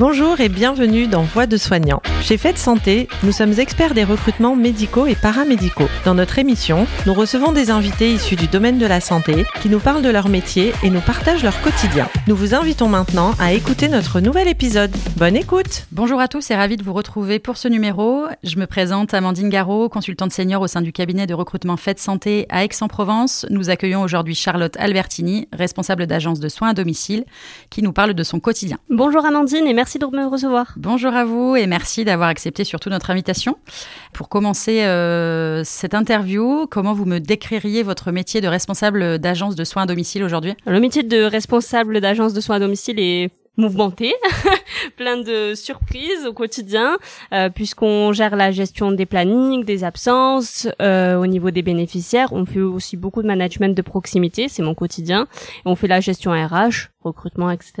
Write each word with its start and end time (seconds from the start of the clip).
Bonjour 0.00 0.40
et 0.40 0.48
bienvenue 0.48 1.08
dans 1.08 1.20
Voix 1.20 1.46
de 1.46 1.58
soignants. 1.58 2.00
Chez 2.22 2.36
Fête 2.36 2.58
Santé, 2.58 3.08
nous 3.22 3.32
sommes 3.32 3.58
experts 3.58 3.94
des 3.94 4.04
recrutements 4.04 4.54
médicaux 4.54 5.06
et 5.06 5.14
paramédicaux. 5.14 5.88
Dans 6.04 6.14
notre 6.14 6.38
émission, 6.38 6.86
nous 7.06 7.14
recevons 7.14 7.50
des 7.50 7.70
invités 7.70 8.12
issus 8.12 8.36
du 8.36 8.46
domaine 8.46 8.78
de 8.78 8.86
la 8.86 9.00
santé 9.00 9.46
qui 9.62 9.70
nous 9.70 9.80
parlent 9.80 10.02
de 10.02 10.10
leur 10.10 10.28
métier 10.28 10.72
et 10.84 10.90
nous 10.90 11.00
partagent 11.00 11.42
leur 11.42 11.60
quotidien. 11.62 12.08
Nous 12.28 12.36
vous 12.36 12.54
invitons 12.54 12.88
maintenant 12.88 13.32
à 13.40 13.54
écouter 13.54 13.88
notre 13.88 14.20
nouvel 14.20 14.48
épisode. 14.48 14.94
Bonne 15.16 15.34
écoute 15.34 15.86
Bonjour 15.92 16.20
à 16.20 16.28
tous 16.28 16.50
et 16.50 16.54
ravi 16.54 16.76
de 16.76 16.84
vous 16.84 16.92
retrouver 16.92 17.38
pour 17.38 17.56
ce 17.56 17.68
numéro. 17.68 18.26
Je 18.44 18.56
me 18.58 18.66
présente 18.66 19.14
Amandine 19.14 19.48
Garot, 19.48 19.88
consultante 19.88 20.32
senior 20.32 20.62
au 20.62 20.66
sein 20.66 20.82
du 20.82 20.92
cabinet 20.92 21.26
de 21.26 21.34
recrutement 21.34 21.78
Fête 21.78 21.98
Santé 21.98 22.46
à 22.50 22.64
Aix-en-Provence. 22.64 23.46
Nous 23.48 23.70
accueillons 23.70 24.02
aujourd'hui 24.02 24.34
Charlotte 24.34 24.76
Albertini, 24.78 25.48
responsable 25.52 26.06
d'agence 26.06 26.38
de 26.38 26.48
soins 26.48 26.68
à 26.68 26.74
domicile, 26.74 27.24
qui 27.70 27.82
nous 27.82 27.92
parle 27.92 28.12
de 28.12 28.22
son 28.22 28.40
quotidien. 28.40 28.76
Bonjour 28.90 29.24
Amandine 29.24 29.66
et 29.66 29.74
merci 29.74 29.98
de 29.98 30.06
me 30.06 30.26
recevoir. 30.28 30.74
Bonjour 30.76 31.14
à 31.14 31.24
vous 31.24 31.56
et 31.56 31.66
merci 31.66 32.04
d'avoir 32.10 32.28
accepté 32.28 32.64
surtout 32.64 32.90
notre 32.90 33.10
invitation. 33.10 33.56
Pour 34.12 34.28
commencer 34.28 34.82
euh, 34.82 35.62
cette 35.64 35.94
interview, 35.94 36.66
comment 36.70 36.92
vous 36.92 37.06
me 37.06 37.18
décririez 37.18 37.82
votre 37.82 38.12
métier 38.12 38.40
de 38.40 38.48
responsable 38.48 39.18
d'agence 39.18 39.54
de 39.54 39.64
soins 39.64 39.84
à 39.84 39.86
domicile 39.86 40.22
aujourd'hui? 40.24 40.54
Le 40.66 40.80
métier 40.80 41.02
de 41.02 41.22
responsable 41.22 42.00
d'agence 42.00 42.32
de 42.32 42.40
soins 42.40 42.56
à 42.56 42.60
domicile 42.60 42.98
est 42.98 43.30
mouvementé, 43.56 44.14
plein 44.96 45.18
de 45.18 45.54
surprises 45.54 46.26
au 46.26 46.32
quotidien, 46.32 46.98
euh, 47.32 47.50
puisqu'on 47.50 48.12
gère 48.12 48.36
la 48.36 48.50
gestion 48.50 48.92
des 48.92 49.06
plannings, 49.06 49.64
des 49.64 49.84
absences, 49.84 50.68
euh, 50.80 51.16
au 51.16 51.26
niveau 51.26 51.50
des 51.50 51.62
bénéficiaires. 51.62 52.32
On 52.32 52.46
fait 52.46 52.60
aussi 52.60 52.96
beaucoup 52.96 53.22
de 53.22 53.26
management 53.26 53.76
de 53.76 53.82
proximité, 53.82 54.48
c'est 54.48 54.62
mon 54.62 54.74
quotidien. 54.74 55.26
on 55.64 55.74
fait 55.74 55.88
la 55.88 56.00
gestion 56.00 56.32
RH, 56.32 56.90
recrutement, 57.02 57.50
etc. 57.50 57.72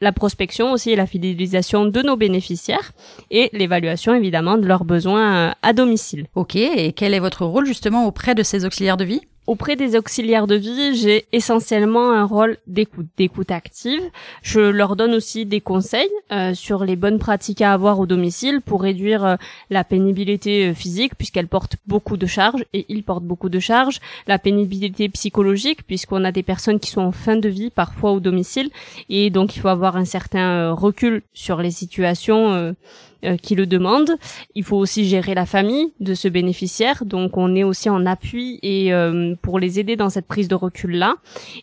La 0.00 0.12
prospection 0.12 0.72
aussi 0.72 0.90
et 0.90 0.96
la 0.96 1.06
fidélisation 1.06 1.86
de 1.86 2.02
nos 2.02 2.16
bénéficiaires 2.16 2.92
et 3.30 3.50
l'évaluation 3.52 4.14
évidemment 4.14 4.58
de 4.58 4.66
leurs 4.66 4.84
besoins 4.84 5.50
euh, 5.50 5.52
à 5.62 5.72
domicile. 5.72 6.26
Ok, 6.34 6.56
et 6.56 6.92
quel 6.92 7.14
est 7.14 7.20
votre 7.20 7.44
rôle 7.44 7.66
justement 7.66 8.06
auprès 8.06 8.34
de 8.34 8.42
ces 8.42 8.64
auxiliaires 8.64 8.96
de 8.96 9.04
vie? 9.04 9.20
Auprès 9.50 9.74
des 9.74 9.96
auxiliaires 9.96 10.46
de 10.46 10.54
vie, 10.54 10.94
j'ai 10.94 11.26
essentiellement 11.32 12.12
un 12.12 12.22
rôle 12.22 12.58
d'écoute, 12.68 13.08
d'écoute 13.16 13.50
active. 13.50 14.00
Je 14.42 14.60
leur 14.60 14.94
donne 14.94 15.12
aussi 15.12 15.44
des 15.44 15.60
conseils 15.60 16.08
euh, 16.30 16.54
sur 16.54 16.84
les 16.84 16.94
bonnes 16.94 17.18
pratiques 17.18 17.60
à 17.60 17.72
avoir 17.72 17.98
au 17.98 18.06
domicile 18.06 18.60
pour 18.60 18.80
réduire 18.80 19.24
euh, 19.24 19.34
la 19.68 19.82
pénibilité 19.82 20.68
euh, 20.68 20.72
physique 20.72 21.16
puisqu'elle 21.16 21.48
porte 21.48 21.78
beaucoup 21.88 22.16
de 22.16 22.26
charges 22.26 22.64
et 22.74 22.86
ils 22.88 23.02
portent 23.02 23.24
beaucoup 23.24 23.48
de 23.48 23.58
charges, 23.58 23.98
la 24.28 24.38
pénibilité 24.38 25.08
psychologique 25.08 25.84
puisqu'on 25.84 26.24
a 26.24 26.30
des 26.30 26.44
personnes 26.44 26.78
qui 26.78 26.92
sont 26.92 27.00
en 27.00 27.10
fin 27.10 27.34
de 27.34 27.48
vie 27.48 27.70
parfois 27.70 28.12
au 28.12 28.20
domicile 28.20 28.70
et 29.08 29.30
donc 29.30 29.56
il 29.56 29.58
faut 29.58 29.66
avoir 29.66 29.96
un 29.96 30.04
certain 30.04 30.70
recul 30.70 31.22
sur 31.32 31.60
les 31.60 31.72
situations 31.72 32.76
euh, 33.24 33.36
qui 33.36 33.54
le 33.54 33.66
demandent. 33.66 34.16
Il 34.54 34.64
faut 34.64 34.76
aussi 34.76 35.04
gérer 35.04 35.34
la 35.34 35.46
famille 35.46 35.92
de 36.00 36.14
ce 36.14 36.28
bénéficiaire, 36.28 37.04
donc 37.04 37.36
on 37.36 37.54
est 37.54 37.64
aussi 37.64 37.90
en 37.90 38.06
appui 38.06 38.58
et 38.62 38.92
euh, 38.92 39.34
pour 39.42 39.58
les 39.58 39.78
aider 39.78 39.96
dans 39.96 40.08
cette 40.08 40.26
prise 40.26 40.48
de 40.48 40.54
recul 40.54 40.92
là. 40.92 41.16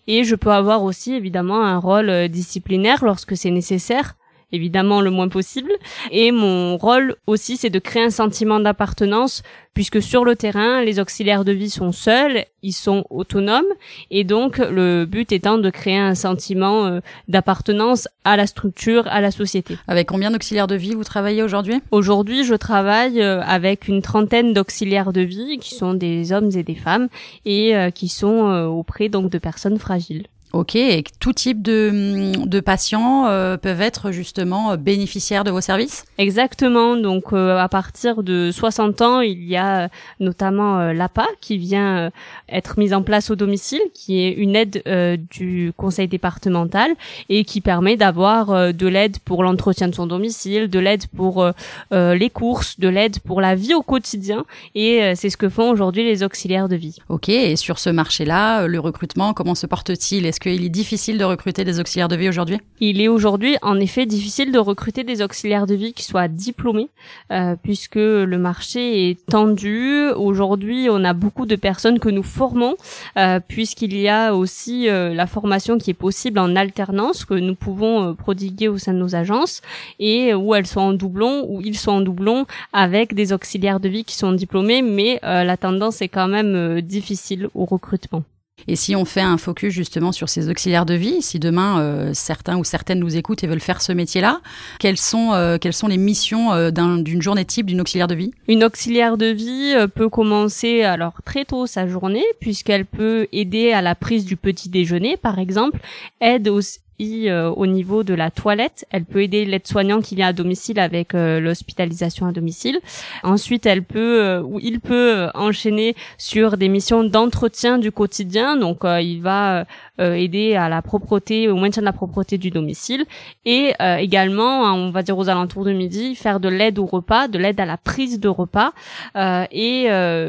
Et 0.07 0.23
je 0.23 0.35
peux 0.35 0.51
avoir 0.51 0.83
aussi 0.83 1.13
évidemment 1.13 1.63
un 1.63 1.77
rôle 1.77 2.09
euh, 2.09 2.27
disciplinaire 2.27 3.03
lorsque 3.03 3.35
c'est 3.35 3.51
nécessaire 3.51 4.15
évidemment 4.51 5.01
le 5.01 5.11
moins 5.11 5.27
possible. 5.27 5.71
Et 6.11 6.31
mon 6.31 6.77
rôle 6.77 7.15
aussi, 7.27 7.57
c'est 7.57 7.69
de 7.69 7.79
créer 7.79 8.03
un 8.03 8.09
sentiment 8.09 8.59
d'appartenance, 8.59 9.43
puisque 9.73 10.01
sur 10.01 10.23
le 10.23 10.35
terrain, 10.35 10.83
les 10.83 10.99
auxiliaires 10.99 11.45
de 11.45 11.51
vie 11.51 11.69
sont 11.69 11.91
seuls, 11.91 12.45
ils 12.63 12.73
sont 12.73 13.05
autonomes, 13.09 13.65
et 14.09 14.23
donc 14.23 14.57
le 14.57 15.05
but 15.05 15.31
étant 15.31 15.57
de 15.57 15.69
créer 15.69 15.97
un 15.97 16.15
sentiment 16.15 16.85
euh, 16.85 16.99
d'appartenance 17.27 18.07
à 18.23 18.37
la 18.37 18.47
structure, 18.47 19.07
à 19.07 19.21
la 19.21 19.31
société. 19.31 19.77
Avec 19.87 20.07
combien 20.07 20.31
d'auxiliaires 20.31 20.67
de 20.67 20.75
vie 20.75 20.95
vous 20.95 21.03
travaillez 21.03 21.43
aujourd'hui? 21.43 21.81
Aujourd'hui, 21.91 22.43
je 22.43 22.55
travaille 22.55 23.21
euh, 23.21 23.41
avec 23.43 23.87
une 23.87 24.01
trentaine 24.01 24.53
d'auxiliaires 24.53 25.13
de 25.13 25.21
vie, 25.21 25.57
qui 25.59 25.75
sont 25.75 25.93
des 25.93 26.31
hommes 26.31 26.49
et 26.55 26.63
des 26.63 26.75
femmes, 26.75 27.07
et 27.45 27.75
euh, 27.75 27.91
qui 27.91 28.07
sont 28.07 28.47
auprès 28.67 29.09
donc 29.09 29.29
de 29.29 29.37
personnes 29.37 29.77
fragiles. 29.77 30.27
Ok, 30.53 30.75
et 30.75 31.03
tout 31.19 31.33
type 31.33 31.61
de, 31.61 32.31
de 32.45 32.59
patients 32.61 33.27
euh, 33.27 33.57
peuvent 33.57 33.81
être 33.81 34.11
justement 34.11 34.71
euh, 34.71 34.77
bénéficiaires 34.77 35.43
de 35.43 35.51
vos 35.51 35.59
services? 35.59 36.05
Exactement, 36.17 36.95
donc 36.95 37.33
euh, 37.33 37.57
à 37.57 37.67
partir 37.67 38.23
de 38.23 38.49
60 38.51 39.01
ans, 39.01 39.19
il 39.19 39.43
y 39.43 39.57
a 39.57 39.89
notamment 40.21 40.93
l'APA 40.93 41.27
qui 41.41 41.57
vient 41.57 42.11
être 42.49 42.79
mise 42.79 42.93
en 42.93 43.03
place 43.03 43.29
au 43.29 43.35
domicile, 43.35 43.81
qui 43.93 44.23
est 44.23 44.31
une 44.31 44.55
aide 44.55 44.83
du 45.31 45.73
conseil 45.75 46.07
départemental 46.07 46.91
et 47.29 47.43
qui 47.43 47.61
permet 47.61 47.97
d'avoir 47.97 48.73
de 48.73 48.87
l'aide 48.87 49.19
pour 49.19 49.43
l'entretien 49.43 49.87
de 49.89 49.95
son 49.95 50.07
domicile, 50.07 50.69
de 50.69 50.79
l'aide 50.79 51.07
pour 51.07 51.45
les 51.91 52.29
courses, 52.29 52.79
de 52.79 52.87
l'aide 52.87 53.19
pour 53.19 53.41
la 53.41 53.55
vie 53.55 53.73
au 53.73 53.81
quotidien, 53.81 54.45
et 54.75 55.13
c'est 55.15 55.29
ce 55.29 55.37
que 55.37 55.49
font 55.49 55.69
aujourd'hui 55.69 56.03
les 56.03 56.23
auxiliaires 56.23 56.69
de 56.69 56.75
vie. 56.75 56.97
Ok, 57.09 57.29
et 57.29 57.55
sur 57.55 57.79
ce 57.79 57.89
marché-là, 57.89 58.67
le 58.67 58.79
recrutement, 58.79 59.33
comment 59.33 59.55
se 59.55 59.67
porte-t-il? 59.67 60.25
Est-ce 60.25 60.39
qu'il 60.47 60.63
est 60.63 60.69
difficile 60.69 61.17
de 61.17 61.25
recruter 61.25 61.63
des 61.65 61.79
auxiliaires 61.79 62.07
de 62.07 62.15
vie 62.15 62.29
aujourd'hui? 62.29 62.59
Il 62.79 63.01
est 63.01 63.07
aujourd'hui 63.07 63.57
en 63.61 63.79
effet 63.79 64.05
difficile 64.05 64.51
de 64.51 64.59
recruter 64.59 65.03
des 65.03 65.21
auxiliaires 65.21 65.67
de 65.67 65.75
vie 65.75 65.93
qui 65.93 66.03
soient 66.03 66.27
diplômés, 66.27 66.89
euh, 67.31 67.55
puisque 67.61 67.95
le 67.95 68.37
marché 68.37 69.09
est 69.09 69.25
tendu. 69.25 70.09
Aujourd'hui, 70.15 70.87
on 70.89 71.03
a 71.03 71.13
beaucoup 71.13 71.45
de 71.45 71.55
personnes 71.55 71.99
que 71.99 72.09
nous 72.09 72.23
formons, 72.23 72.75
euh, 73.17 73.39
puisqu'il 73.45 73.97
y 73.97 74.07
a 74.07 74.33
aussi 74.35 74.89
euh, 74.89 75.13
la 75.13 75.27
formation 75.27 75.77
qui 75.77 75.91
est 75.91 76.01
possible 76.07 76.39
en 76.39 76.55
alternance, 76.55 77.25
que 77.25 77.33
nous 77.33 77.55
pouvons 77.55 78.15
prodiguer 78.15 78.69
au 78.69 78.77
sein 78.77 78.93
de 78.93 78.99
nos 78.99 79.15
agences, 79.15 79.61
et 79.99 80.33
où 80.33 80.55
elles 80.55 80.67
sont 80.67 80.81
en 80.81 80.93
doublon, 80.93 81.45
ou 81.49 81.61
ils 81.61 81.77
sont 81.77 81.91
en 81.91 82.01
doublon 82.01 82.45
avec 82.71 83.13
des 83.13 83.33
auxiliaires 83.33 83.79
de 83.79 83.89
vie 83.89 84.05
qui 84.05 84.15
sont 84.15 84.31
diplômés, 84.31 84.81
mais 84.81 85.19
la 85.23 85.57
tendance 85.57 86.01
est 86.01 86.07
quand 86.07 86.27
même 86.27 86.81
difficile 86.81 87.49
au 87.53 87.65
recrutement. 87.65 88.23
Et 88.67 88.75
si 88.75 88.95
on 88.95 89.05
fait 89.05 89.21
un 89.21 89.37
focus 89.37 89.73
justement 89.73 90.11
sur 90.11 90.29
ces 90.29 90.49
auxiliaires 90.49 90.85
de 90.85 90.93
vie, 90.93 91.21
si 91.21 91.39
demain 91.39 91.79
euh, 91.79 92.11
certains 92.13 92.57
ou 92.57 92.63
certaines 92.63 92.99
nous 92.99 93.15
écoutent 93.15 93.43
et 93.43 93.47
veulent 93.47 93.59
faire 93.59 93.81
ce 93.81 93.91
métier-là, 93.91 94.41
quelles 94.79 94.97
sont 94.97 95.33
euh, 95.33 95.57
quelles 95.57 95.73
sont 95.73 95.87
les 95.87 95.97
missions 95.97 96.53
euh, 96.53 96.71
d'une 96.71 97.21
journée 97.21 97.45
type 97.45 97.67
d'une 97.67 97.81
auxiliaire 97.81 98.07
de 98.07 98.15
vie? 98.15 98.31
Une 98.47 98.63
auxiliaire 98.63 99.17
de 99.17 99.27
vie 99.27 99.75
peut 99.93 100.09
commencer 100.09 100.83
alors 100.83 101.21
très 101.23 101.45
tôt 101.45 101.65
sa 101.65 101.87
journée 101.87 102.25
puisqu'elle 102.39 102.85
peut 102.85 103.27
aider 103.31 103.71
à 103.71 103.81
la 103.81 103.95
prise 103.95 104.25
du 104.25 104.35
petit 104.35 104.69
déjeuner 104.69 105.17
par 105.17 105.39
exemple, 105.39 105.79
aide 106.19 106.47
aussi 106.47 106.79
euh, 106.99 107.51
au 107.51 107.67
niveau 107.67 108.03
de 108.03 108.15
la 108.15 108.31
toilette. 108.31 108.87
Elle 108.89 109.05
peut 109.05 109.21
aider 109.21 109.45
l'aide-soignant 109.45 110.01
qui 110.01 110.15
vient 110.15 110.29
à 110.29 110.33
domicile 110.33 110.79
avec 110.79 111.13
euh, 111.13 111.39
l'hospitalisation 111.39 112.25
à 112.25 112.31
domicile. 112.31 112.79
Ensuite, 113.21 113.67
elle 113.67 113.83
peut 113.83 114.23
euh, 114.23 114.41
ou 114.41 114.59
il 114.59 114.79
peut 114.79 115.27
enchaîner 115.35 115.95
sur 116.17 116.57
des 116.57 116.69
missions 116.69 117.03
d'entretien 117.03 117.77
du 117.77 117.91
quotidien. 117.91 118.57
Donc, 118.57 118.79
il 118.83 119.21
va 119.21 119.65
aider 119.99 120.55
à 120.55 120.69
la 120.69 120.83
propreté, 120.83 121.49
au 121.49 121.55
maintien 121.55 121.81
de 121.81 121.85
la 121.85 121.93
propreté 121.93 122.37
du 122.37 122.51
domicile 122.51 123.05
et 123.45 123.73
également, 123.97 124.61
on 124.73 124.91
va 124.91 125.01
dire 125.01 125.17
aux 125.17 125.27
alentours 125.27 125.65
de 125.65 125.73
midi, 125.73 126.13
faire 126.13 126.39
de 126.39 126.49
l'aide 126.49 126.77
au 126.77 126.85
repas, 126.85 127.27
de 127.27 127.39
l'aide 127.39 127.59
à 127.59 127.65
la 127.65 127.77
prise 127.77 128.19
de 128.19 128.29
repas 128.29 128.73
et 129.15 129.87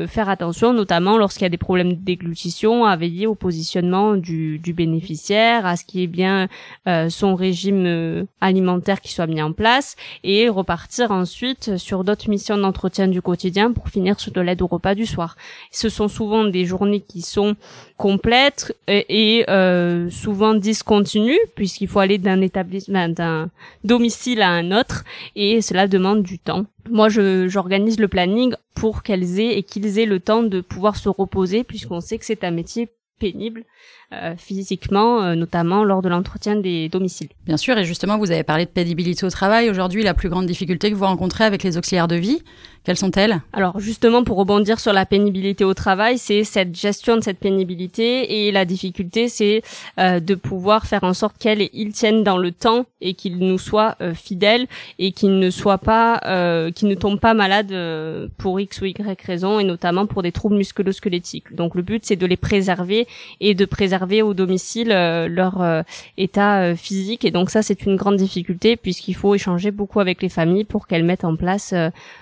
faire 0.09 0.29
attention, 0.31 0.73
notamment 0.73 1.19
lorsqu'il 1.19 1.43
y 1.43 1.47
a 1.47 1.51
des 1.51 1.59
problèmes 1.59 1.93
de 1.93 2.01
déglutition, 2.03 2.87
à 2.87 2.97
veiller 2.97 3.27
au 3.27 3.35
positionnement 3.35 4.15
du, 4.15 4.59
du 4.59 4.73
bénéficiaire, 4.73 5.67
à 5.67 5.77
ce 5.77 5.85
qui 5.85 6.03
est 6.03 6.07
bien 6.07 6.49
euh, 6.87 7.09
son 7.09 7.35
régime 7.35 7.85
euh, 7.87 8.25
alimentaire 8.41 9.01
qui 9.01 9.13
soit 9.13 9.27
mis 9.27 9.43
en 9.43 9.53
place 9.53 9.97
et 10.25 10.49
repartir 10.49 11.11
ensuite 11.11 11.77
sur 11.77 12.05
d'autres 12.05 12.29
missions 12.29 12.57
d'entretien 12.57 13.09
du 13.09 13.21
quotidien 13.21 13.73
pour 13.73 13.89
finir 13.89 14.19
sur 14.21 14.33
de 14.33 14.41
l'aide 14.41 14.63
au 14.63 14.67
repas 14.67 14.95
du 14.95 15.07
soir. 15.07 15.37
Ce 15.71 15.89
sont 15.89 16.09
souvent 16.09 16.45
des 16.45 16.65
journées 16.65 17.01
qui 17.01 17.23
sont 17.23 17.57
complètes 17.97 18.77
et, 18.87 19.45
euh, 19.49 20.09
souvent 20.11 20.55
discontinues 20.55 21.39
puisqu'il 21.55 21.89
faut 21.89 21.99
aller 21.99 22.19
d'un 22.19 22.41
établissement, 22.41 23.09
d'un 23.09 23.51
domicile 23.85 24.43
à 24.43 24.51
un 24.51 24.73
autre 24.73 25.05
et 25.37 25.61
cela 25.61 25.89
demande 25.89 26.23
du 26.23 26.39
temps. 26.39 26.65
Moi, 26.91 27.09
j'organise 27.09 28.01
le 28.01 28.09
planning 28.09 28.55
pour 28.75 29.03
qu'elles 29.03 29.41
aient 29.41 29.59
et 29.59 29.63
qu'ils 29.63 29.99
aient 29.99 30.07
le 30.07 30.21
temps 30.21 30.43
de 30.43 30.61
pouvoir 30.61 30.97
se 30.97 31.09
reposer 31.09 31.65
puisqu'on 31.65 32.01
sait 32.01 32.19
que 32.19 32.25
c'est 32.25 32.45
un 32.45 32.51
métier 32.51 32.89
pénible 33.19 33.65
euh, 34.13 34.35
physiquement, 34.37 35.23
euh, 35.23 35.35
notamment 35.35 35.85
lors 35.85 36.03
de 36.03 36.09
l'entretien 36.09 36.57
des 36.57 36.89
domiciles. 36.89 37.29
Bien 37.45 37.57
sûr, 37.57 37.77
et 37.77 37.85
justement, 37.85 38.19
vous 38.19 38.31
avez 38.31 38.43
parlé 38.43 38.65
de 38.65 38.71
pénibilité 38.71 39.27
au 39.27 39.31
travail. 39.31 39.69
Aujourd'hui, 39.69 40.03
la 40.03 40.15
plus 40.15 40.29
grande 40.29 40.47
difficulté 40.47 40.91
que 40.91 40.97
vous 40.97 41.05
rencontrez 41.05 41.45
avec 41.45 41.63
les 41.63 41.77
auxiliaires 41.77 42.09
de 42.09 42.17
vie, 42.17 42.43
Quelles 42.89 42.97
sont-elles? 42.97 43.43
Alors 43.53 43.79
justement, 43.81 44.25
pour 44.25 44.39
rebondir 44.39 44.81
sur 44.81 44.95
la 44.95 45.05
pénibilité 45.05 45.63
au 45.63 45.75
travail, 45.75 46.17
c'est 46.17 46.43
cette 46.43 46.75
gestion 46.75 47.17
de 47.17 47.21
cette 47.21 47.39
pénibilité 47.39 48.47
et 48.47 48.51
la 48.51 48.65
difficulté, 48.65 49.29
c'est 49.29 49.61
euh, 50.01 50.21
de 50.21 50.35
pouvoir 50.35 50.87
faire 50.87 51.05
en 51.05 51.13
sorte 51.13 51.37
qu'elle 51.37 51.69
il 51.75 51.93
tienne 51.93 52.25
dans 52.25 52.39
le 52.39 52.51
temps 52.51 52.87
et 53.03 53.13
qu'il 53.13 53.41
nous 53.41 53.59
soit 53.59 53.97
euh, 54.01 54.15
fidèle 54.15 54.67
et 54.99 55.13
qu'il 55.13 55.39
ne 55.39 55.51
soit 55.51 55.77
pas, 55.77 56.23
euh, 56.25 56.71
qu'il 56.71 56.89
ne 56.89 56.95
tombe 56.95 57.21
pas 57.21 57.35
malade 57.35 57.73
euh, 57.73 58.27
pour 58.39 58.59
x 58.59 58.81
ou 58.81 58.87
y 58.87 58.95
raison 59.23 59.61
et 59.61 59.65
notamment 59.65 60.07
pour 60.07 60.23
des 60.23 60.33
troubles 60.33 60.57
musculo-squelettiques. 60.57 61.55
Donc 61.55 61.75
le 61.75 61.83
but, 61.83 62.07
c'est 62.07 62.17
de 62.17 62.25
les 62.25 62.39
préserver 62.39 63.07
et 63.41 63.55
de 63.55 63.67
préserver 63.67 64.23
au 64.23 64.33
domicile 64.33 64.89
leur 64.89 65.85
état 66.17 66.75
physique. 66.75 67.27
Et 67.27 67.31
donc 67.31 67.51
ça, 67.51 67.61
c'est 67.61 67.85
une 67.85 67.97
grande 67.97 68.17
difficulté 68.17 68.77
puisqu'il 68.77 69.15
faut 69.15 69.35
échanger 69.35 69.73
beaucoup 69.73 70.01
avec 70.01 70.23
les 70.23 70.31
familles 70.31 70.65
pour 70.65 70.87
qu'elles 70.87 71.05
mettent 71.05 71.25
en 71.25 71.37
place 71.37 71.75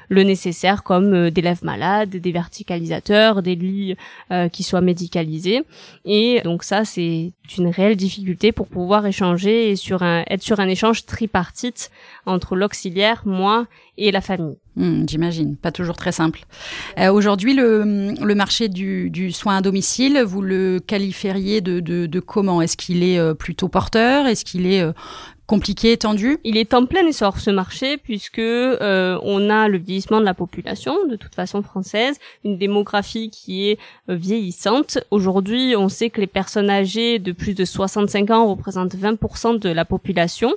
le 0.09 0.23
nécessaire 0.25 0.56
comme 0.83 1.13
euh, 1.13 1.31
des 1.31 1.43
lèvres 1.43 1.65
malades, 1.65 2.11
des 2.11 2.33
verticalisateurs, 2.33 3.43
des 3.43 3.55
lits 3.55 3.97
euh, 4.31 4.49
qui 4.49 4.63
soient 4.63 4.81
médicalisés. 4.81 5.63
Et 6.05 6.41
donc 6.45 6.65
ça, 6.65 6.85
c'est 6.85 7.33
une 7.59 7.69
réelle 7.69 7.97
difficulté 7.97 8.53
pour 8.53 8.69
pouvoir 8.69 9.07
échanger 9.07 9.71
et 9.71 9.73
être 9.73 10.43
sur 10.43 10.61
un 10.61 10.69
échange 10.69 11.07
tripartite 11.07 11.91
entre 12.27 12.57
l'auxiliaire, 12.57 13.23
moi 13.25 13.67
et 13.99 14.11
la 14.11 14.21
famille. 14.21 14.57
Hmm, 14.75 15.05
j'imagine, 15.09 15.57
pas 15.57 15.73
toujours 15.73 15.97
très 15.97 16.13
simple. 16.13 16.41
Euh, 16.99 17.11
Aujourd'hui, 17.11 17.55
le, 17.55 18.35
marché 18.35 18.69
du, 18.69 19.33
soin 19.33 19.57
à 19.57 19.63
domicile, 19.63 20.23
vous 20.23 20.43
le 20.43 20.81
qualifieriez 20.81 21.61
de, 21.61 22.21
comment? 22.21 22.61
Est-ce 22.61 22.77
qu'il 22.77 23.03
est 23.03 23.35
plutôt 23.35 23.69
porteur? 23.69 24.27
Est-ce 24.27 24.45
qu'il 24.45 24.67
est 24.67 24.85
compliqué, 25.47 25.97
tendu? 25.97 26.39
Il 26.45 26.57
est 26.57 26.75
en 26.75 26.87
plein 26.87 27.07
essor 27.07 27.39
ce 27.39 27.51
marché 27.51 27.97
puisque 27.99 28.39
euh, 28.39 29.19
on 29.23 29.49
a 29.49 29.69
le 29.69 29.79
vieillissement 29.79 30.21
de 30.21 30.25
la 30.25 30.35
population 30.35 31.07
de 31.07 31.17
toute 31.17 31.35
façon 31.35 31.63
française, 31.63 32.19
une 32.45 32.59
démographie 32.59 33.31
qui 33.31 33.69
est 33.69 33.79
euh, 34.11 34.15
vieillissante. 34.17 34.99
Aujourd'hui, 35.11 35.75
on 35.77 35.89
sait 35.89 36.11
que 36.11 36.21
les 36.21 36.27
personnes 36.27 36.69
âgées 36.69 37.19
de 37.19 37.33
plus 37.33 37.55
de 37.55 37.65
65 37.65 38.31
ans 38.31 38.49
représentent 38.49 38.97
20% 38.97 39.59
de 39.59 39.69
la 39.69 39.85
population. 39.85 40.53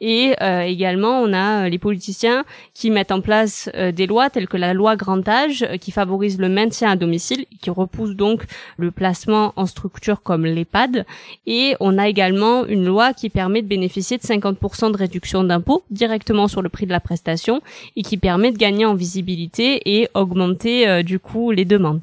Et 0.00 0.34
euh, 0.42 0.62
également 0.62 1.20
on 1.20 1.32
a 1.32 1.68
les 1.68 1.78
politiciens 1.78 2.44
qui 2.74 2.90
mettent 2.90 3.12
en 3.12 3.20
place 3.20 3.70
des 3.92 4.06
lois 4.06 4.28
telles 4.30 4.48
que 4.48 4.56
la 4.56 4.74
loi 4.74 4.96
grand 4.96 5.26
âge 5.28 5.66
qui 5.80 5.92
favorise 5.92 6.38
le 6.38 6.48
maintien 6.48 6.90
à 6.90 6.96
domicile 6.96 7.46
qui 7.60 7.70
repousse 7.70 8.16
donc 8.16 8.42
le 8.76 8.90
placement 8.90 9.52
en 9.56 9.66
structure 9.66 10.22
comme 10.22 10.44
l'EHPAD. 10.44 11.06
Et 11.46 11.76
on 11.80 11.98
a 11.98 12.08
également 12.08 12.66
une 12.66 12.84
loi 12.84 13.12
qui 13.12 13.30
permet 13.30 13.62
de 13.62 13.68
bénéficier 13.68 14.18
de 14.18 14.22
50% 14.32 14.92
de 14.92 14.96
réduction 14.96 15.44
d'impôt 15.44 15.84
directement 15.90 16.48
sur 16.48 16.62
le 16.62 16.68
prix 16.68 16.86
de 16.86 16.92
la 16.92 17.00
prestation 17.00 17.60
et 17.96 18.02
qui 18.02 18.16
permet 18.16 18.52
de 18.52 18.58
gagner 18.58 18.84
en 18.84 18.94
visibilité 18.94 19.80
et 19.84 20.08
augmenter 20.14 20.88
euh, 20.88 21.02
du 21.02 21.18
coup 21.18 21.50
les 21.50 21.64
demandes. 21.64 22.00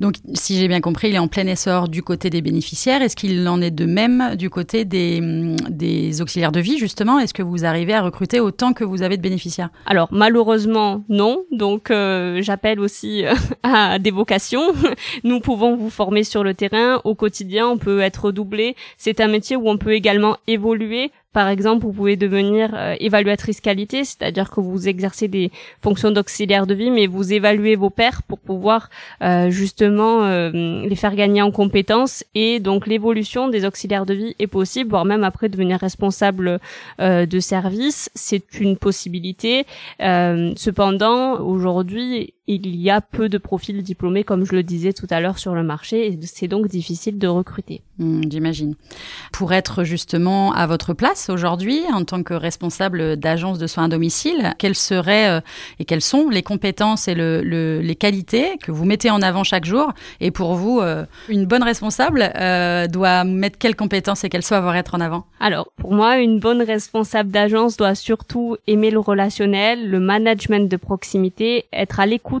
Donc, 0.00 0.16
si 0.34 0.58
j'ai 0.58 0.68
bien 0.68 0.80
compris, 0.80 1.08
il 1.08 1.14
est 1.14 1.18
en 1.18 1.28
plein 1.28 1.46
essor 1.46 1.88
du 1.88 2.02
côté 2.02 2.30
des 2.30 2.40
bénéficiaires. 2.40 3.02
Est-ce 3.02 3.16
qu'il 3.16 3.46
en 3.48 3.60
est 3.60 3.70
de 3.70 3.84
même 3.84 4.36
du 4.36 4.48
côté 4.48 4.84
des, 4.84 5.20
des 5.68 6.22
auxiliaires 6.22 6.52
de 6.52 6.60
vie, 6.60 6.78
justement? 6.78 7.18
Est-ce 7.18 7.34
que 7.34 7.42
vous 7.42 7.64
arrivez 7.64 7.92
à 7.92 8.02
recruter 8.02 8.40
autant 8.40 8.72
que 8.72 8.84
vous 8.84 9.02
avez 9.02 9.16
de 9.16 9.22
bénéficiaires? 9.22 9.70
Alors, 9.86 10.08
malheureusement, 10.10 11.04
non. 11.08 11.44
Donc, 11.52 11.90
euh, 11.90 12.40
j'appelle 12.42 12.80
aussi 12.80 13.26
euh, 13.26 13.34
à 13.62 13.98
des 13.98 14.10
vocations. 14.10 14.72
Nous 15.24 15.40
pouvons 15.40 15.76
vous 15.76 15.90
former 15.90 16.24
sur 16.24 16.44
le 16.44 16.54
terrain. 16.54 17.00
Au 17.04 17.14
quotidien, 17.14 17.68
on 17.68 17.78
peut 17.78 18.00
être 18.00 18.32
doublé. 18.32 18.76
C'est 18.96 19.20
un 19.20 19.28
métier 19.28 19.56
où 19.56 19.68
on 19.68 19.76
peut 19.76 19.92
également 19.92 20.36
évoluer 20.46 21.10
par 21.32 21.48
exemple, 21.48 21.84
vous 21.84 21.92
pouvez 21.92 22.16
devenir 22.16 22.70
euh, 22.74 22.96
évaluatrice 22.98 23.60
qualité, 23.60 24.04
c'est-à-dire 24.04 24.50
que 24.50 24.60
vous 24.60 24.88
exercez 24.88 25.28
des 25.28 25.52
fonctions 25.80 26.10
d'auxiliaire 26.10 26.66
de 26.66 26.74
vie, 26.74 26.90
mais 26.90 27.06
vous 27.06 27.32
évaluez 27.32 27.76
vos 27.76 27.90
pairs 27.90 28.22
pour 28.24 28.40
pouvoir 28.40 28.90
euh, 29.22 29.48
justement 29.50 30.24
euh, 30.24 30.50
les 30.50 30.96
faire 30.96 31.14
gagner 31.14 31.40
en 31.40 31.52
compétences. 31.52 32.24
Et 32.34 32.58
donc 32.58 32.88
l'évolution 32.88 33.48
des 33.48 33.64
auxiliaires 33.64 34.06
de 34.06 34.14
vie 34.14 34.34
est 34.40 34.48
possible, 34.48 34.90
voire 34.90 35.04
même 35.04 35.22
après 35.22 35.48
devenir 35.48 35.78
responsable 35.78 36.58
de 36.98 37.40
service, 37.40 38.10
c'est 38.14 38.60
une 38.60 38.76
possibilité. 38.76 39.66
cependant, 39.98 41.40
aujourd'hui, 41.40 42.34
il 42.56 42.76
y 42.76 42.90
a 42.90 43.00
peu 43.00 43.28
de 43.28 43.38
profils 43.38 43.82
diplômés, 43.82 44.24
comme 44.24 44.44
je 44.44 44.52
le 44.52 44.62
disais 44.62 44.92
tout 44.92 45.06
à 45.10 45.20
l'heure, 45.20 45.38
sur 45.38 45.54
le 45.54 45.62
marché, 45.62 46.06
et 46.06 46.18
c'est 46.22 46.48
donc 46.48 46.66
difficile 46.68 47.18
de 47.18 47.28
recruter. 47.28 47.82
Hmm, 47.98 48.22
j'imagine. 48.30 48.74
Pour 49.32 49.52
être 49.52 49.84
justement 49.84 50.52
à 50.52 50.66
votre 50.66 50.94
place 50.94 51.28
aujourd'hui, 51.28 51.82
en 51.92 52.04
tant 52.04 52.22
que 52.22 52.34
responsable 52.34 53.16
d'agence 53.16 53.58
de 53.58 53.66
soins 53.66 53.84
à 53.84 53.88
domicile, 53.88 54.54
quelles 54.58 54.74
seraient 54.74 55.28
euh, 55.28 55.40
et 55.78 55.84
quelles 55.84 56.00
sont 56.00 56.28
les 56.28 56.42
compétences 56.42 57.08
et 57.08 57.14
le, 57.14 57.42
les 57.80 57.96
qualités 57.96 58.56
que 58.62 58.72
vous 58.72 58.84
mettez 58.84 59.10
en 59.10 59.22
avant 59.22 59.44
chaque 59.44 59.64
jour? 59.64 59.92
Et 60.20 60.30
pour 60.30 60.54
vous, 60.54 60.80
euh, 60.80 61.04
une 61.28 61.44
bonne 61.44 61.62
responsable 61.62 62.32
euh, 62.36 62.86
doit 62.86 63.24
mettre 63.24 63.58
quelles 63.58 63.76
compétences 63.76 64.24
et 64.24 64.28
quelles 64.28 64.42
savoir 64.42 64.76
être 64.76 64.94
en 64.94 65.00
avant? 65.00 65.26
Alors, 65.38 65.70
pour 65.76 65.92
moi, 65.92 66.18
une 66.18 66.40
bonne 66.40 66.62
responsable 66.62 67.30
d'agence 67.30 67.76
doit 67.76 67.94
surtout 67.94 68.56
aimer 68.66 68.90
le 68.90 68.98
relationnel, 68.98 69.88
le 69.88 70.00
management 70.00 70.70
de 70.70 70.76
proximité, 70.76 71.66
être 71.72 72.00
à 72.00 72.06
l'écoute 72.06 72.39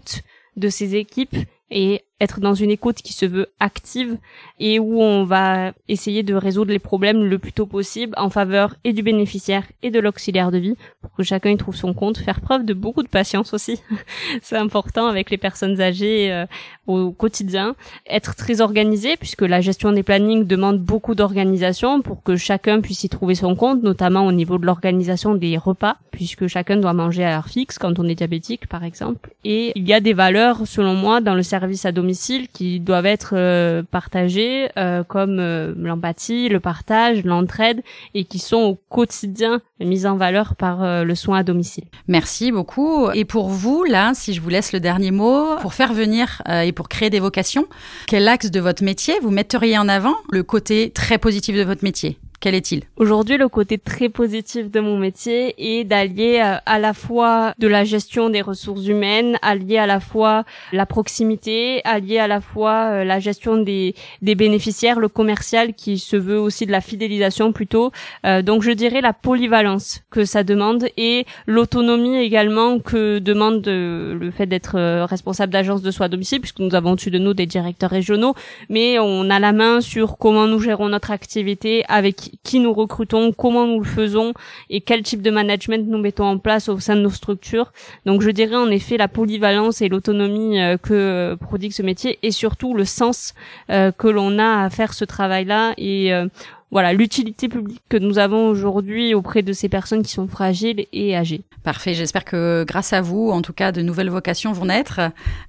de 0.56 0.68
ses 0.68 0.96
équipes 0.96 1.36
et 1.70 2.04
être 2.20 2.40
dans 2.40 2.54
une 2.54 2.70
écoute 2.70 2.96
qui 2.96 3.12
se 3.12 3.24
veut 3.24 3.48
active 3.60 4.18
et 4.58 4.78
où 4.78 5.00
on 5.00 5.24
va 5.24 5.72
essayer 5.88 6.22
de 6.22 6.34
résoudre 6.34 6.70
les 6.70 6.78
problèmes 6.78 7.24
le 7.24 7.38
plus 7.38 7.52
tôt 7.52 7.66
possible 7.66 8.14
en 8.18 8.28
faveur 8.28 8.74
et 8.84 8.92
du 8.92 9.02
bénéficiaire 9.02 9.64
et 9.82 9.90
de 9.90 9.98
l'auxiliaire 9.98 10.50
de 10.50 10.58
vie 10.58 10.76
pour 11.00 11.12
que 11.14 11.22
chacun 11.22 11.50
y 11.50 11.56
trouve 11.56 11.74
son 11.74 11.94
compte, 11.94 12.18
faire 12.18 12.40
preuve 12.40 12.64
de 12.64 12.74
beaucoup 12.74 13.02
de 13.02 13.08
patience 13.08 13.54
aussi. 13.54 13.80
C'est 14.42 14.58
important 14.58 15.06
avec 15.06 15.30
les 15.30 15.38
personnes 15.38 15.80
âgées 15.80 16.30
euh, 16.30 16.44
au 16.86 17.10
quotidien, 17.10 17.74
être 18.06 18.36
très 18.36 18.60
organisé 18.60 19.16
puisque 19.16 19.42
la 19.42 19.62
gestion 19.62 19.92
des 19.92 20.02
plannings 20.02 20.44
demande 20.44 20.78
beaucoup 20.78 21.14
d'organisation 21.14 22.02
pour 22.02 22.22
que 22.22 22.36
chacun 22.36 22.82
puisse 22.82 23.02
y 23.04 23.08
trouver 23.08 23.34
son 23.34 23.54
compte, 23.54 23.82
notamment 23.82 24.26
au 24.26 24.32
niveau 24.32 24.58
de 24.58 24.66
l'organisation 24.66 25.34
des 25.34 25.56
repas 25.56 25.96
puisque 26.10 26.48
chacun 26.48 26.76
doit 26.76 26.92
manger 26.92 27.24
à 27.24 27.30
l'heure 27.30 27.48
fixe 27.48 27.78
quand 27.78 27.98
on 27.98 28.04
est 28.04 28.14
diabétique 28.14 28.66
par 28.66 28.84
exemple. 28.84 29.30
Et 29.44 29.72
il 29.74 29.88
y 29.88 29.94
a 29.94 30.00
des 30.00 30.12
valeurs 30.12 30.66
selon 30.66 30.94
moi 30.94 31.22
dans 31.22 31.34
le 31.34 31.42
service 31.42 31.86
à 31.86 31.92
domicile 31.92 32.09
qui 32.52 32.80
doivent 32.80 33.06
être 33.06 33.34
euh, 33.34 33.82
partagés 33.82 34.68
euh, 34.76 35.04
comme 35.04 35.38
euh, 35.38 35.72
l'empathie, 35.76 36.48
le 36.48 36.60
partage, 36.60 37.24
l'entraide 37.24 37.82
et 38.14 38.24
qui 38.24 38.38
sont 38.38 38.58
au 38.58 38.74
quotidien 38.88 39.60
mis 39.80 40.06
en 40.06 40.16
valeur 40.16 40.56
par 40.56 41.04
le 41.04 41.14
soin 41.14 41.38
à 41.38 41.42
domicile. 41.42 41.84
Merci 42.06 42.52
beaucoup. 42.52 43.10
Et 43.12 43.24
pour 43.24 43.48
vous, 43.48 43.84
là, 43.84 44.12
si 44.14 44.34
je 44.34 44.40
vous 44.40 44.50
laisse 44.50 44.72
le 44.72 44.80
dernier 44.80 45.10
mot, 45.10 45.56
pour 45.62 45.72
faire 45.72 45.94
venir 45.94 46.42
et 46.50 46.72
pour 46.72 46.88
créer 46.88 47.08
des 47.08 47.20
vocations, 47.20 47.66
quel 48.06 48.28
axe 48.28 48.50
de 48.50 48.60
votre 48.60 48.84
métier 48.84 49.14
vous 49.22 49.30
metteriez 49.30 49.78
en 49.78 49.88
avant 49.88 50.16
le 50.30 50.42
côté 50.42 50.90
très 50.90 51.16
positif 51.16 51.56
de 51.56 51.62
votre 51.62 51.82
métier? 51.82 52.18
Quel 52.40 52.54
est-il? 52.54 52.84
Aujourd'hui, 52.96 53.36
le 53.36 53.48
côté 53.48 53.76
très 53.76 54.08
positif 54.08 54.70
de 54.70 54.80
mon 54.80 54.96
métier 54.96 55.54
est 55.58 55.84
d'allier 55.84 56.40
euh, 56.42 56.56
à 56.64 56.78
la 56.78 56.94
fois 56.94 57.52
de 57.58 57.68
la 57.68 57.84
gestion 57.84 58.30
des 58.30 58.40
ressources 58.40 58.86
humaines, 58.86 59.36
allier 59.42 59.76
à 59.76 59.86
la 59.86 60.00
fois 60.00 60.44
la 60.72 60.86
proximité, 60.86 61.82
allier 61.84 62.18
à 62.18 62.28
la 62.28 62.40
fois 62.40 62.92
euh, 62.92 63.04
la 63.04 63.20
gestion 63.20 63.58
des, 63.58 63.94
des 64.22 64.34
bénéficiaires, 64.34 64.98
le 64.98 65.08
commercial 65.08 65.74
qui 65.74 65.98
se 65.98 66.16
veut 66.16 66.40
aussi 66.40 66.64
de 66.64 66.72
la 66.72 66.80
fidélisation 66.80 67.52
plutôt. 67.52 67.92
Euh, 68.24 68.40
donc 68.40 68.62
je 68.62 68.70
dirais 68.70 69.02
la 69.02 69.12
polyvalence 69.12 70.00
que 70.10 70.24
ça 70.24 70.42
demande 70.42 70.86
et 70.96 71.26
l'autonomie 71.46 72.16
également 72.16 72.78
que 72.78 73.18
demande 73.18 73.66
le 73.66 74.30
fait 74.30 74.46
d'être 74.46 75.04
responsable 75.04 75.52
d'agence 75.52 75.82
de 75.82 75.90
soins 75.90 76.06
à 76.06 76.08
domicile 76.08 76.40
puisque 76.40 76.60
nous 76.60 76.74
avons 76.74 76.92
au-dessus 76.92 77.10
de 77.10 77.18
nous 77.18 77.34
des 77.34 77.46
directeurs 77.46 77.90
régionaux, 77.90 78.34
mais 78.70 78.98
on 78.98 79.28
a 79.28 79.38
la 79.38 79.52
main 79.52 79.82
sur 79.82 80.16
comment 80.16 80.46
nous 80.46 80.60
gérons 80.60 80.88
notre 80.88 81.10
activité 81.10 81.84
avec 81.88 82.29
qui 82.42 82.60
nous 82.60 82.72
recrutons, 82.72 83.32
comment 83.32 83.66
nous 83.66 83.80
le 83.80 83.86
faisons 83.86 84.32
et 84.68 84.80
quel 84.80 85.02
type 85.02 85.22
de 85.22 85.30
management 85.30 85.86
nous 85.88 85.98
mettons 85.98 86.24
en 86.24 86.38
place 86.38 86.68
au 86.68 86.78
sein 86.78 86.96
de 86.96 87.02
nos 87.02 87.10
structures. 87.10 87.72
Donc 88.06 88.22
je 88.22 88.30
dirais 88.30 88.56
en 88.56 88.70
effet 88.70 88.96
la 88.96 89.08
polyvalence 89.08 89.82
et 89.82 89.88
l'autonomie 89.88 90.60
euh, 90.60 90.76
que 90.76 91.36
prodigue 91.40 91.72
ce 91.72 91.82
métier 91.82 92.18
et 92.22 92.30
surtout 92.30 92.74
le 92.74 92.84
sens 92.84 93.34
euh, 93.70 93.92
que 93.92 94.08
l'on 94.08 94.38
a 94.38 94.64
à 94.64 94.70
faire 94.70 94.94
ce 94.94 95.04
travail-là 95.04 95.74
et 95.76 96.12
euh, 96.12 96.26
voilà 96.70 96.92
l'utilité 96.92 97.48
publique 97.48 97.82
que 97.88 97.96
nous 97.96 98.18
avons 98.18 98.48
aujourd'hui 98.48 99.14
auprès 99.14 99.42
de 99.42 99.52
ces 99.52 99.68
personnes 99.68 100.02
qui 100.02 100.12
sont 100.12 100.28
fragiles 100.28 100.86
et 100.92 101.16
âgées. 101.16 101.42
Parfait, 101.62 101.94
j'espère 101.94 102.24
que 102.24 102.64
grâce 102.66 102.92
à 102.92 103.02
vous, 103.02 103.30
en 103.30 103.42
tout 103.42 103.52
cas, 103.52 103.70
de 103.72 103.82
nouvelles 103.82 104.08
vocations 104.08 104.52
vont 104.52 104.66
naître. 104.66 105.00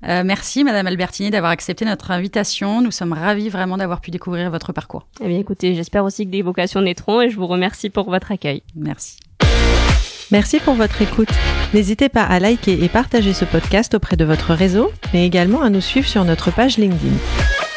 Euh, 0.07 0.23
merci 0.25 0.63
Madame 0.63 0.87
Albertini 0.87 1.29
d'avoir 1.29 1.51
accepté 1.51 1.85
notre 1.85 2.11
invitation. 2.11 2.81
Nous 2.81 2.91
sommes 2.91 3.13
ravis 3.13 3.49
vraiment 3.49 3.77
d'avoir 3.77 4.01
pu 4.01 4.11
découvrir 4.11 4.49
votre 4.51 4.73
parcours. 4.73 5.07
Eh 5.23 5.27
bien 5.27 5.39
écoutez, 5.39 5.73
j'espère 5.73 6.03
aussi 6.03 6.25
que 6.25 6.31
des 6.31 6.41
vocations 6.41 6.81
naîtront 6.81 7.21
et 7.21 7.29
je 7.29 7.37
vous 7.37 7.47
remercie 7.47 7.89
pour 7.89 8.09
votre 8.09 8.31
accueil. 8.31 8.63
Merci. 8.75 9.19
Merci 10.31 10.59
pour 10.59 10.75
votre 10.75 11.01
écoute. 11.01 11.29
N'hésitez 11.73 12.09
pas 12.09 12.23
à 12.23 12.39
liker 12.39 12.83
et 12.83 12.89
partager 12.89 13.33
ce 13.33 13.45
podcast 13.45 13.93
auprès 13.93 14.15
de 14.15 14.25
votre 14.25 14.53
réseau, 14.53 14.91
mais 15.13 15.25
également 15.25 15.61
à 15.61 15.69
nous 15.69 15.81
suivre 15.81 16.07
sur 16.07 16.23
notre 16.23 16.51
page 16.51 16.77
LinkedIn. 16.77 17.15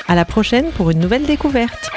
À 0.07 0.15
la 0.15 0.25
prochaine 0.25 0.71
pour 0.73 0.91
une 0.91 1.01
nouvelle 1.01 1.27
découverte. 1.27 1.91